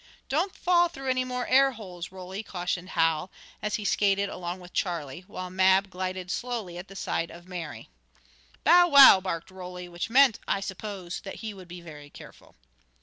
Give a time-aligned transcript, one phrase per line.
[0.29, 3.29] "Don't fall through any more air holes, Roly!" cautioned Hal,
[3.61, 7.87] as he skated along with Charlie, while Mab glided slowly at the side of Mary.
[8.63, 12.55] "Bow wow!" barked Roly, which meant, I suppose, that he would be very careful.